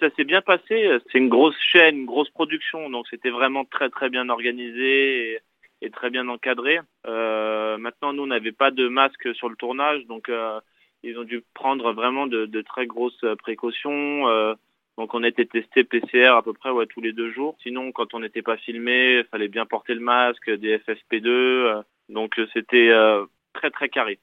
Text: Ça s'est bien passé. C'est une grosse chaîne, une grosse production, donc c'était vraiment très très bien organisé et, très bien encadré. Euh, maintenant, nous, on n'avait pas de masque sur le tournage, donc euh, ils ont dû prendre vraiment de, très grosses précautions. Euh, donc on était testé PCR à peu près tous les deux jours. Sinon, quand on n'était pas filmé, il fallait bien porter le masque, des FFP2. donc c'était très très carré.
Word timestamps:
Ça 0.00 0.08
s'est 0.16 0.24
bien 0.24 0.40
passé. 0.40 0.98
C'est 1.12 1.18
une 1.18 1.28
grosse 1.28 1.58
chaîne, 1.60 1.98
une 1.98 2.06
grosse 2.06 2.30
production, 2.30 2.88
donc 2.88 3.06
c'était 3.08 3.28
vraiment 3.28 3.66
très 3.66 3.90
très 3.90 4.08
bien 4.08 4.30
organisé 4.30 5.40
et, 5.82 5.90
très 5.90 6.08
bien 6.08 6.26
encadré. 6.28 6.80
Euh, 7.06 7.76
maintenant, 7.76 8.14
nous, 8.14 8.22
on 8.22 8.28
n'avait 8.28 8.52
pas 8.52 8.70
de 8.70 8.88
masque 8.88 9.34
sur 9.34 9.50
le 9.50 9.56
tournage, 9.56 10.06
donc 10.06 10.30
euh, 10.30 10.58
ils 11.02 11.18
ont 11.18 11.24
dû 11.24 11.42
prendre 11.52 11.92
vraiment 11.92 12.26
de, 12.26 12.62
très 12.62 12.86
grosses 12.86 13.24
précautions. 13.38 14.26
Euh, 14.28 14.54
donc 14.96 15.12
on 15.14 15.22
était 15.22 15.44
testé 15.44 15.84
PCR 15.84 16.36
à 16.36 16.42
peu 16.42 16.54
près 16.54 16.70
tous 16.86 17.02
les 17.02 17.12
deux 17.12 17.30
jours. 17.30 17.56
Sinon, 17.62 17.92
quand 17.92 18.14
on 18.14 18.20
n'était 18.20 18.42
pas 18.42 18.56
filmé, 18.56 19.18
il 19.18 19.24
fallait 19.24 19.48
bien 19.48 19.66
porter 19.66 19.94
le 19.94 20.00
masque, 20.00 20.50
des 20.50 20.78
FFP2. 20.78 21.82
donc 22.08 22.40
c'était 22.54 22.90
très 23.52 23.70
très 23.70 23.90
carré. 23.90 24.18